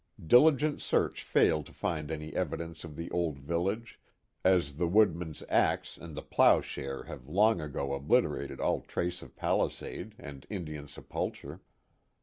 [0.25, 3.99] Diligent search failed to find any evidence of the old village,
[4.43, 10.15] as the woodman's axe and the ploughshare have long ago obliterated all trace of palisade
[10.17, 11.61] and Indian sepulture.